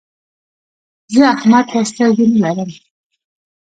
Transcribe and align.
زه 1.13 1.21
احمد 1.35 1.65
ته 1.71 1.79
سترګې 1.91 2.25
نه 2.43 2.51
لرم. 2.57 2.71